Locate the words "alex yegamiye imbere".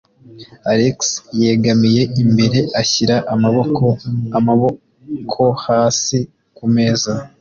0.71-2.59